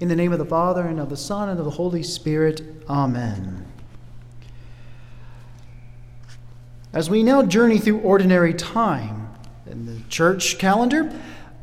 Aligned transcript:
In 0.00 0.06
the 0.06 0.14
name 0.14 0.32
of 0.32 0.38
the 0.38 0.44
Father, 0.44 0.82
and 0.82 1.00
of 1.00 1.10
the 1.10 1.16
Son, 1.16 1.48
and 1.48 1.58
of 1.58 1.64
the 1.64 1.72
Holy 1.72 2.04
Spirit. 2.04 2.62
Amen. 2.88 3.66
As 6.92 7.10
we 7.10 7.24
now 7.24 7.42
journey 7.42 7.78
through 7.78 7.98
ordinary 8.00 8.54
time 8.54 9.28
in 9.66 9.86
the 9.86 10.00
church 10.08 10.56
calendar, 10.58 11.12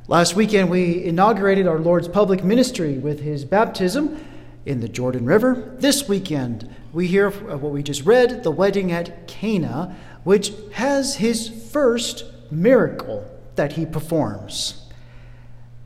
last 0.09 0.35
weekend 0.35 0.69
we 0.69 1.03
inaugurated 1.05 1.65
our 1.65 1.79
Lord's 1.79 2.09
public 2.09 2.43
ministry 2.43 2.97
with 2.97 3.21
his 3.21 3.45
baptism 3.45 4.23
in 4.65 4.81
the 4.81 4.89
Jordan 4.89 5.25
River. 5.25 5.73
This 5.77 6.09
weekend 6.09 6.69
we 6.91 7.07
hear 7.07 7.29
what 7.29 7.71
we 7.71 7.83
just 7.83 8.05
read, 8.05 8.43
the 8.43 8.51
wedding 8.51 8.91
at 8.91 9.29
Cana, 9.29 9.95
which 10.25 10.51
has 10.73 11.15
his 11.15 11.47
first 11.47 12.25
miracle 12.51 13.25
that 13.55 13.73
he 13.73 13.85
performs. 13.85 14.87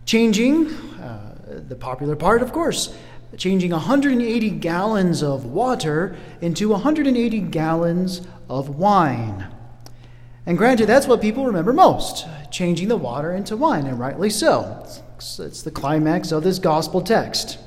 Changing, 0.05 0.67
uh, 0.99 1.28
the 1.49 1.75
popular 1.75 2.15
part, 2.15 2.41
of 2.41 2.51
course, 2.51 2.95
changing 3.37 3.71
180 3.71 4.49
gallons 4.51 5.21
of 5.21 5.45
water 5.45 6.15
into 6.41 6.69
180 6.69 7.39
gallons 7.41 8.21
of 8.49 8.77
wine. 8.77 9.47
And 10.45 10.57
granted, 10.57 10.87
that's 10.87 11.07
what 11.07 11.21
people 11.21 11.45
remember 11.45 11.73
most 11.73 12.25
changing 12.49 12.87
the 12.87 12.97
water 12.97 13.31
into 13.31 13.55
wine, 13.55 13.85
and 13.85 13.99
rightly 13.99 14.29
so. 14.29 14.83
It's, 15.15 15.39
it's 15.39 15.61
the 15.61 15.71
climax 15.71 16.31
of 16.31 16.43
this 16.43 16.57
gospel 16.57 17.01
text. 17.01 17.59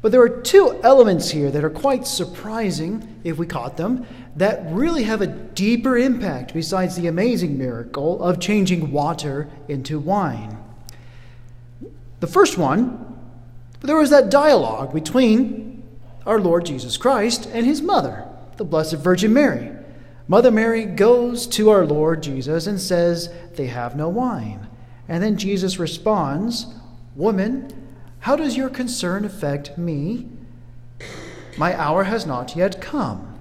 But 0.00 0.12
there 0.12 0.22
are 0.22 0.28
two 0.28 0.80
elements 0.82 1.30
here 1.30 1.50
that 1.50 1.64
are 1.64 1.70
quite 1.70 2.06
surprising, 2.06 3.20
if 3.24 3.38
we 3.38 3.46
caught 3.46 3.76
them, 3.76 4.06
that 4.36 4.62
really 4.70 5.04
have 5.04 5.20
a 5.20 5.26
deeper 5.26 5.98
impact 5.98 6.54
besides 6.54 6.96
the 6.96 7.06
amazing 7.06 7.58
miracle 7.58 8.22
of 8.22 8.38
changing 8.38 8.92
water 8.92 9.48
into 9.68 9.98
wine. 9.98 10.56
The 12.20 12.26
first 12.26 12.56
one, 12.56 13.05
there 13.86 13.96
was 13.96 14.10
that 14.10 14.30
dialogue 14.30 14.92
between 14.92 15.82
our 16.26 16.40
Lord 16.40 16.66
Jesus 16.66 16.96
Christ 16.96 17.46
and 17.52 17.64
his 17.64 17.80
mother, 17.80 18.26
the 18.56 18.64
Blessed 18.64 18.96
Virgin 18.96 19.32
Mary. 19.32 19.70
Mother 20.28 20.50
Mary 20.50 20.84
goes 20.84 21.46
to 21.48 21.70
our 21.70 21.86
Lord 21.86 22.22
Jesus 22.22 22.66
and 22.66 22.80
says, 22.80 23.32
They 23.54 23.66
have 23.66 23.96
no 23.96 24.08
wine. 24.08 24.66
And 25.08 25.22
then 25.22 25.36
Jesus 25.36 25.78
responds, 25.78 26.66
Woman, 27.14 27.70
how 28.20 28.34
does 28.34 28.56
your 28.56 28.68
concern 28.68 29.24
affect 29.24 29.78
me? 29.78 30.28
My 31.56 31.78
hour 31.80 32.04
has 32.04 32.26
not 32.26 32.56
yet 32.56 32.80
come. 32.80 33.38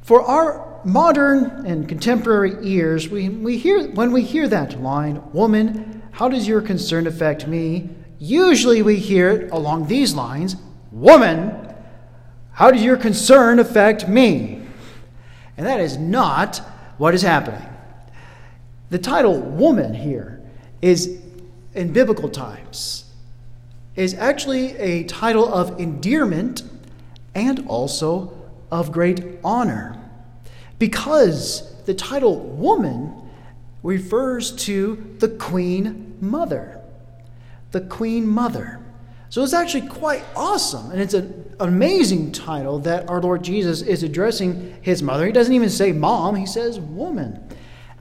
For 0.00 0.22
our 0.22 0.80
modern 0.84 1.66
and 1.66 1.88
contemporary 1.88 2.56
ears, 2.62 3.08
we, 3.08 3.28
we 3.28 3.58
hear, 3.58 3.88
when 3.90 4.10
we 4.10 4.22
hear 4.22 4.48
that 4.48 4.80
line, 4.80 5.22
Woman, 5.32 6.02
how 6.12 6.28
does 6.28 6.48
your 6.48 6.62
concern 6.62 7.06
affect 7.06 7.46
me? 7.46 7.90
Usually 8.22 8.82
we 8.82 8.98
hear 8.98 9.30
it 9.30 9.50
along 9.50 9.88
these 9.88 10.14
lines 10.14 10.54
Woman, 10.92 11.74
how 12.52 12.70
does 12.70 12.84
your 12.84 12.96
concern 12.96 13.58
affect 13.58 14.06
me? 14.06 14.62
And 15.56 15.66
that 15.66 15.80
is 15.80 15.96
not 15.96 16.58
what 16.98 17.14
is 17.14 17.22
happening. 17.22 17.66
The 18.90 18.98
title 18.98 19.40
woman 19.40 19.92
here 19.92 20.40
is 20.82 21.20
in 21.74 21.92
biblical 21.92 22.28
times 22.28 23.06
is 23.96 24.14
actually 24.14 24.76
a 24.76 25.02
title 25.04 25.52
of 25.52 25.80
endearment 25.80 26.62
and 27.34 27.66
also 27.66 28.32
of 28.70 28.92
great 28.92 29.24
honor 29.42 29.98
because 30.78 31.74
the 31.86 31.94
title 31.94 32.38
woman 32.38 33.14
refers 33.82 34.52
to 34.52 35.16
the 35.18 35.28
queen 35.28 36.16
mother 36.20 36.81
the 37.72 37.80
queen 37.80 38.26
mother 38.26 38.82
so 39.32 39.42
it's 39.42 39.54
actually 39.54 39.88
quite 39.88 40.22
awesome. 40.36 40.90
And 40.90 41.00
it's 41.00 41.14
an 41.14 41.54
amazing 41.58 42.32
title 42.32 42.80
that 42.80 43.08
our 43.08 43.18
Lord 43.18 43.42
Jesus 43.42 43.80
is 43.80 44.02
addressing 44.02 44.76
his 44.82 45.02
mother. 45.02 45.24
He 45.24 45.32
doesn't 45.32 45.54
even 45.54 45.70
say 45.70 45.90
mom, 45.90 46.34
he 46.34 46.44
says 46.44 46.78
woman. 46.78 47.42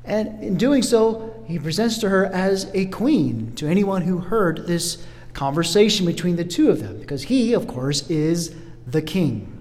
And 0.03 0.43
in 0.43 0.57
doing 0.57 0.83
so, 0.83 1.41
he 1.47 1.57
presents 1.57 1.99
to 1.99 2.09
her 2.09 2.25
as 2.25 2.69
a 2.73 2.87
queen 2.87 3.55
to 3.55 3.65
anyone 3.65 4.01
who 4.01 4.17
heard 4.17 4.67
this 4.67 5.07
conversation 5.31 6.05
between 6.05 6.35
the 6.35 6.43
two 6.43 6.69
of 6.69 6.81
them, 6.81 6.99
because 6.99 7.23
he, 7.23 7.53
of 7.53 7.65
course, 7.65 8.09
is 8.09 8.53
the 8.85 9.01
king. 9.01 9.57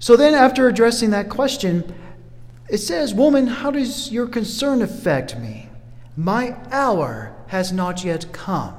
So 0.00 0.16
then, 0.16 0.34
after 0.34 0.66
addressing 0.66 1.10
that 1.10 1.30
question, 1.30 1.94
it 2.68 2.78
says, 2.78 3.14
Woman, 3.14 3.46
how 3.46 3.70
does 3.70 4.10
your 4.10 4.26
concern 4.26 4.82
affect 4.82 5.38
me? 5.38 5.68
My 6.16 6.56
hour 6.72 7.35
has 7.48 7.72
not 7.72 8.04
yet 8.04 8.32
come. 8.32 8.74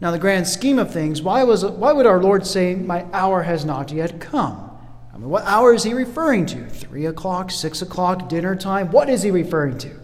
Now, 0.00 0.10
the 0.10 0.18
grand 0.18 0.46
scheme 0.46 0.78
of 0.78 0.92
things, 0.92 1.22
why, 1.22 1.44
was, 1.44 1.64
why 1.64 1.92
would 1.92 2.06
our 2.06 2.20
Lord 2.20 2.46
say, 2.46 2.74
My 2.74 3.06
hour 3.12 3.42
has 3.42 3.64
not 3.64 3.90
yet 3.90 4.20
come? 4.20 4.70
I 5.12 5.16
mean, 5.16 5.30
what 5.30 5.44
hour 5.44 5.72
is 5.72 5.84
he 5.84 5.94
referring 5.94 6.46
to? 6.46 6.68
Three 6.68 7.06
o'clock, 7.06 7.50
six 7.50 7.80
o'clock, 7.80 8.28
dinner 8.28 8.56
time? 8.56 8.90
What 8.90 9.08
is 9.08 9.22
he 9.22 9.30
referring 9.30 9.78
to? 9.78 9.98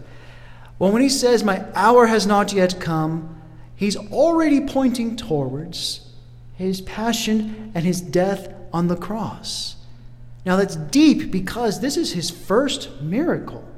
Well, 0.78 0.92
when 0.92 1.02
he 1.02 1.08
says, 1.08 1.44
My 1.44 1.64
hour 1.74 2.06
has 2.06 2.26
not 2.26 2.52
yet 2.52 2.80
come, 2.80 3.42
he's 3.76 3.96
already 3.96 4.60
pointing 4.60 5.16
towards 5.16 6.08
his 6.54 6.80
passion 6.80 7.72
and 7.74 7.84
his 7.84 8.00
death 8.00 8.52
on 8.72 8.86
the 8.86 8.96
cross. 8.96 9.76
Now, 10.46 10.56
that's 10.56 10.76
deep 10.76 11.30
because 11.30 11.80
this 11.80 11.96
is 11.96 12.12
his 12.12 12.30
first 12.30 13.02
miracle. 13.02 13.68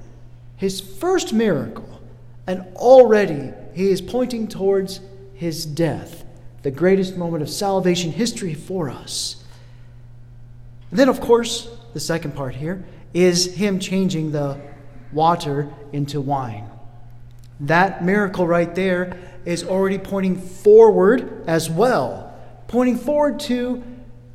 His 0.57 0.81
first 0.81 1.33
miracle. 1.33 2.01
And 2.47 2.61
already 2.77 3.53
he 3.75 3.91
is 3.91 4.01
pointing 4.01 4.49
towards 4.49 5.01
his 5.35 5.67
death, 5.67 6.25
the 6.63 6.71
greatest 6.71 7.17
moment 7.17 7.43
of 7.43 7.51
salvation 7.51 8.13
history 8.13 8.55
for 8.55 8.91
us. 8.91 9.43
And 10.91 10.99
then, 10.99 11.09
of 11.09 11.21
course, 11.21 11.69
the 11.95 12.01
second 12.01 12.35
part 12.35 12.55
here 12.55 12.85
is 13.15 13.55
him 13.55 13.79
changing 13.79 14.33
the 14.33 14.61
water 15.13 15.73
into 15.93 16.21
wine. 16.21 16.69
That 17.61 18.05
miracle 18.05 18.47
right 18.47 18.75
there 18.75 19.17
is 19.45 19.65
already 19.65 19.99
pointing 19.99 20.37
forward 20.41 21.45
as 21.47 21.69
well, 21.69 22.35
pointing 22.69 22.97
forward 22.97 23.41
to 23.41 23.83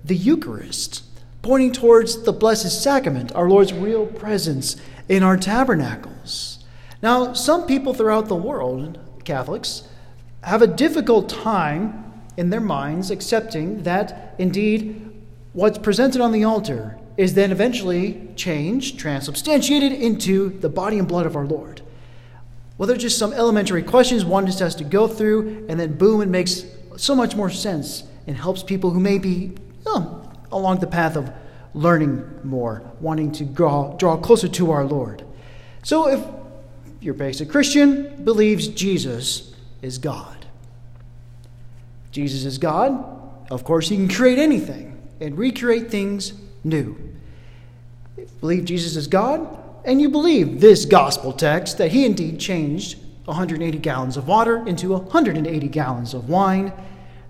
the 0.03 0.15
Eucharist, 0.15 1.03
pointing 1.41 1.71
towards 1.71 2.23
the 2.23 2.33
Blessed 2.33 2.81
Sacrament, 2.81 3.33
our 3.35 3.49
Lord's 3.49 3.73
real 3.73 4.05
presence 4.05 4.77
in 5.09 5.23
our 5.23 5.37
tabernacles. 5.37 6.63
Now, 7.01 7.33
some 7.33 7.65
people 7.65 7.93
throughout 7.93 8.27
the 8.27 8.35
world, 8.35 8.99
Catholics, 9.27 9.83
have 10.41 10.61
a 10.61 10.67
difficult 10.67 11.27
time 11.27 12.23
in 12.37 12.49
their 12.49 12.61
minds 12.61 13.11
accepting 13.11 13.83
that 13.83 14.33
indeed 14.37 15.11
what's 15.53 15.77
presented 15.77 16.21
on 16.21 16.31
the 16.31 16.43
altar 16.45 16.97
is 17.17 17.33
then 17.33 17.51
eventually 17.51 18.29
changed, 18.35 18.97
transubstantiated 18.97 19.91
into 19.91 20.57
the 20.59 20.69
body 20.69 20.97
and 20.97 21.07
blood 21.07 21.25
of 21.25 21.35
our 21.35 21.45
Lord. 21.45 21.81
Well, 22.77 22.87
they're 22.87 22.95
just 22.95 23.17
some 23.17 23.33
elementary 23.33 23.83
questions 23.83 24.23
one 24.23 24.45
just 24.45 24.59
has 24.59 24.75
to 24.75 24.83
go 24.83 25.07
through, 25.07 25.65
and 25.67 25.79
then 25.79 25.97
boom, 25.97 26.21
it 26.21 26.29
makes 26.29 26.63
so 26.95 27.13
much 27.15 27.35
more 27.35 27.49
sense 27.49 28.03
and 28.27 28.37
helps 28.37 28.63
people 28.63 28.91
who 28.91 28.99
may 28.99 29.17
be 29.17 29.55
along 30.51 30.79
the 30.79 30.87
path 30.87 31.17
of 31.17 31.31
learning 31.73 32.23
more, 32.43 32.81
wanting 33.01 33.31
to 33.33 33.43
draw, 33.43 33.93
draw 33.97 34.15
closer 34.15 34.47
to 34.47 34.71
our 34.71 34.85
Lord. 34.85 35.25
So 35.83 36.07
if 36.07 36.23
your 37.01 37.13
basic 37.13 37.49
Christian 37.49 38.23
believes 38.23 38.67
Jesus 38.67 39.53
is 39.81 39.97
God. 39.97 40.45
Jesus 42.11 42.45
is 42.45 42.57
God. 42.57 43.03
Of 43.51 43.63
course, 43.63 43.89
he 43.89 43.95
can 43.95 44.09
create 44.09 44.39
anything 44.39 44.97
and 45.21 45.37
recreate 45.37 45.89
things 45.89 46.33
new. 46.63 46.97
If 48.17 48.29
you 48.29 48.37
believe 48.39 48.65
Jesus 48.65 48.95
is 48.95 49.07
God, 49.07 49.63
and 49.85 50.01
you 50.01 50.09
believe 50.09 50.59
this 50.59 50.85
gospel 50.85 51.31
text 51.31 51.77
that 51.77 51.91
he 51.91 52.05
indeed 52.05 52.39
changed 52.39 52.99
180 53.25 53.77
gallons 53.79 54.17
of 54.17 54.27
water 54.27 54.67
into 54.67 54.91
180 54.91 55.67
gallons 55.69 56.13
of 56.13 56.29
wine, 56.29 56.73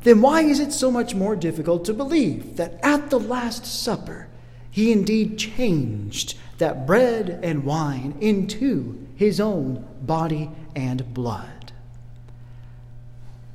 then 0.03 0.21
why 0.21 0.41
is 0.41 0.59
it 0.59 0.71
so 0.71 0.89
much 0.89 1.13
more 1.13 1.35
difficult 1.35 1.85
to 1.85 1.93
believe 1.93 2.55
that 2.55 2.79
at 2.81 3.09
the 3.09 3.19
Last 3.19 3.65
Supper 3.65 4.27
he 4.71 4.91
indeed 4.91 5.37
changed 5.37 6.37
that 6.57 6.87
bread 6.87 7.39
and 7.43 7.63
wine 7.63 8.15
into 8.21 9.06
his 9.17 9.41
own 9.41 9.85
body 10.01 10.49
and 10.75 11.13
blood? 11.13 11.73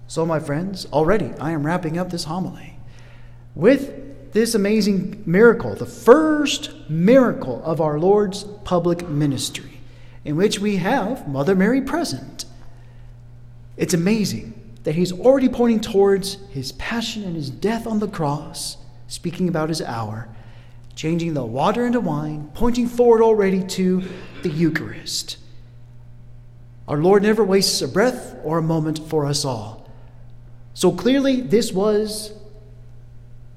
So, 0.06 0.26
my 0.26 0.40
friends, 0.40 0.86
already 0.92 1.32
I 1.40 1.52
am 1.52 1.64
wrapping 1.64 1.96
up 1.96 2.10
this 2.10 2.24
homily 2.24 2.76
with 3.54 4.32
this 4.32 4.54
amazing 4.54 5.22
miracle, 5.26 5.74
the 5.74 5.86
first 5.86 6.70
miracle 6.90 7.62
of 7.64 7.80
our 7.80 7.98
Lord's 7.98 8.44
public 8.64 9.08
ministry, 9.08 9.80
in 10.24 10.36
which 10.36 10.58
we 10.58 10.76
have 10.76 11.28
Mother 11.28 11.54
Mary 11.54 11.80
present. 11.80 12.44
It's 13.76 13.94
amazing 13.94 14.52
that 14.84 14.94
he's 14.94 15.12
already 15.12 15.48
pointing 15.48 15.80
towards 15.80 16.34
his 16.50 16.72
passion 16.72 17.24
and 17.24 17.36
his 17.36 17.50
death 17.50 17.86
on 17.86 17.98
the 17.98 18.08
cross, 18.08 18.78
speaking 19.06 19.48
about 19.48 19.68
his 19.68 19.82
hour, 19.82 20.28
changing 20.94 21.34
the 21.34 21.44
water 21.44 21.86
into 21.86 22.00
wine, 22.00 22.50
pointing 22.54 22.88
forward 22.88 23.22
already 23.22 23.62
to 23.62 24.02
the 24.42 24.50
Eucharist. 24.50 25.36
Our 26.88 26.98
Lord 26.98 27.22
never 27.22 27.44
wastes 27.44 27.80
a 27.82 27.88
breath 27.88 28.36
or 28.44 28.58
a 28.58 28.62
moment 28.62 28.98
for 28.98 29.26
us 29.26 29.44
all. 29.44 29.88
So 30.74 30.90
clearly, 30.90 31.40
this 31.40 31.72
was 31.72 32.32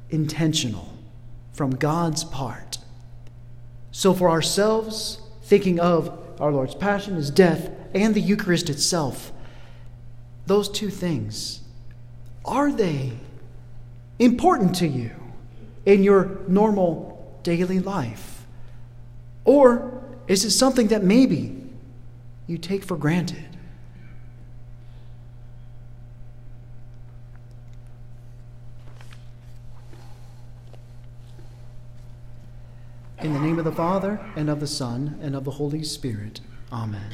intentional 0.09 0.93
from 1.53 1.71
God's 1.71 2.23
part. 2.23 2.77
So, 3.91 4.13
for 4.13 4.29
ourselves, 4.29 5.21
thinking 5.43 5.79
of 5.79 6.19
our 6.39 6.51
Lord's 6.51 6.75
Passion, 6.75 7.15
His 7.15 7.31
death, 7.31 7.69
and 7.93 8.13
the 8.13 8.21
Eucharist 8.21 8.69
itself, 8.69 9.31
those 10.45 10.69
two 10.69 10.89
things, 10.89 11.61
are 12.43 12.71
they 12.71 13.13
important 14.19 14.75
to 14.75 14.87
you 14.87 15.11
in 15.85 16.03
your 16.03 16.39
normal 16.47 17.39
daily 17.43 17.79
life? 17.79 18.45
Or 19.45 20.03
is 20.27 20.43
it 20.43 20.51
something 20.51 20.87
that 20.87 21.03
maybe 21.03 21.64
you 22.47 22.57
take 22.57 22.83
for 22.83 22.95
granted? 22.95 23.45
In 33.19 33.33
the 33.33 33.39
name 33.39 33.57
of 33.57 33.65
the 33.65 33.71
Father, 33.71 34.19
and 34.35 34.49
of 34.49 34.59
the 34.59 34.67
Son, 34.67 35.17
and 35.21 35.35
of 35.35 35.45
the 35.45 35.51
Holy 35.51 35.83
Spirit. 35.83 36.41
Amen. 36.71 37.11